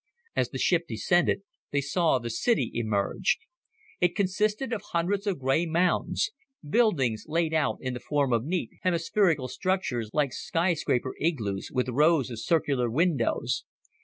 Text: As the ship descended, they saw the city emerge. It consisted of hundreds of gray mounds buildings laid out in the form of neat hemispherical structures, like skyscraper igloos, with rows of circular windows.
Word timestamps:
As 0.35 0.49
the 0.49 0.57
ship 0.57 0.87
descended, 0.87 1.43
they 1.69 1.79
saw 1.79 2.17
the 2.17 2.31
city 2.31 2.71
emerge. 2.73 3.37
It 3.99 4.15
consisted 4.15 4.73
of 4.73 4.81
hundreds 4.93 5.27
of 5.27 5.37
gray 5.37 5.67
mounds 5.67 6.31
buildings 6.67 7.25
laid 7.27 7.53
out 7.53 7.77
in 7.81 7.93
the 7.93 7.99
form 7.99 8.33
of 8.33 8.43
neat 8.43 8.71
hemispherical 8.81 9.47
structures, 9.47 10.09
like 10.11 10.33
skyscraper 10.33 11.13
igloos, 11.19 11.69
with 11.71 11.87
rows 11.89 12.31
of 12.31 12.39
circular 12.39 12.89
windows. 12.89 13.63